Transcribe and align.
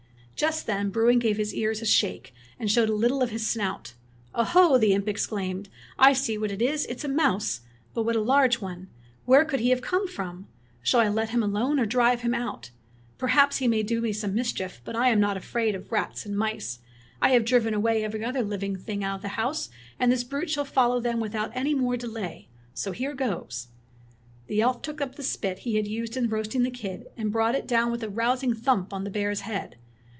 Just 0.35 0.65
then 0.65 0.89
Bruin 0.89 1.19
gave 1.19 1.37
his 1.37 1.53
ears 1.53 1.83
a 1.83 1.85
shake 1.85 2.33
and 2.59 2.71
showed 2.71 2.89
a 2.89 2.95
little 2.95 3.21
of 3.21 3.29
his 3.29 3.45
snout." 3.45 3.93
Oho!" 4.33 4.75
the 4.79 4.91
imp 4.91 5.07
exclaimed. 5.07 5.69
"I 5.99 6.13
see 6.13 6.35
what 6.35 6.49
it 6.49 6.63
is. 6.63 6.83
It's 6.87 7.03
a 7.03 7.07
mouse; 7.07 7.61
but 7.93 8.05
what 8.05 8.15
a 8.15 8.21
large 8.21 8.59
one! 8.59 8.87
Where 9.25 9.45
could 9.45 9.59
he 9.59 9.69
have 9.69 9.83
come 9.83 10.07
from.f^ 10.07 10.45
Shall 10.81 10.99
I 11.01 11.09
let 11.09 11.29
him 11.29 11.43
alone 11.43 11.79
or 11.79 11.85
drive 11.85 12.21
him 12.21 12.33
out.^ 12.33 12.71
Perhaps 13.19 13.57
he 13.57 13.67
may 13.67 13.83
do 13.83 14.01
me 14.01 14.11
some 14.11 14.33
mis 14.33 14.51
chief, 14.51 14.81
but 14.83 14.95
I 14.95 15.09
am 15.09 15.19
not 15.19 15.37
afraid 15.37 15.75
of 15.75 15.91
rats 15.91 16.25
and 16.25 16.35
mice. 16.35 16.79
I 17.21 17.29
have 17.33 17.45
driven 17.45 17.75
away 17.75 18.03
every 18.03 18.25
other 18.25 18.41
living 18.41 18.75
thing 18.75 19.03
out 19.03 19.17
of 19.17 19.21
the 19.21 19.27
house, 19.37 19.69
and 19.99 20.11
this 20.11 20.23
brute 20.23 20.49
shall 20.49 20.65
follow 20.65 20.99
them 20.99 21.19
without 21.19 21.51
any 21.53 21.75
more 21.75 21.97
delay. 21.97 22.47
So 22.73 22.93
here 22.93 23.13
goes." 23.13 23.67
The 24.47 24.59
elf 24.61 24.81
took 24.81 25.01
up 25.01 25.17
the 25.17 25.23
spit 25.23 25.59
he 25.59 25.75
had 25.75 25.85
used 25.87 26.17
in 26.17 26.29
roasting 26.29 26.63
the 26.63 26.71
kid, 26.71 27.09
and 27.15 27.31
brought 27.31 27.53
it 27.53 27.67
down 27.67 27.91
with 27.91 28.01
a 28.03 28.09
rousing 28.09 28.55
thump 28.55 28.91
on 28.91 29.03
the 29.03 29.11
bear's 29.11 29.41
head. 29.41 29.75